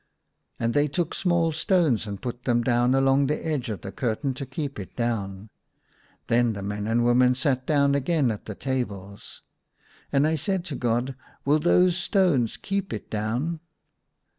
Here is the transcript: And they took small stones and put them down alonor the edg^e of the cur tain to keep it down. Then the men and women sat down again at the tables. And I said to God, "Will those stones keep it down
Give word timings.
And 0.59 0.73
they 0.73 0.87
took 0.87 1.13
small 1.13 1.51
stones 1.51 2.07
and 2.07 2.19
put 2.23 2.45
them 2.45 2.63
down 2.63 2.93
alonor 2.95 3.27
the 3.27 3.35
edg^e 3.37 3.69
of 3.69 3.81
the 3.81 3.91
cur 3.91 4.15
tain 4.15 4.33
to 4.33 4.47
keep 4.47 4.79
it 4.79 4.95
down. 4.95 5.51
Then 6.25 6.53
the 6.53 6.63
men 6.63 6.87
and 6.87 7.05
women 7.05 7.35
sat 7.35 7.67
down 7.67 7.93
again 7.93 8.31
at 8.31 8.45
the 8.45 8.55
tables. 8.55 9.43
And 10.11 10.25
I 10.25 10.33
said 10.33 10.65
to 10.65 10.75
God, 10.75 11.15
"Will 11.45 11.59
those 11.59 11.97
stones 11.97 12.57
keep 12.57 12.91
it 12.91 13.11
down 13.11 13.59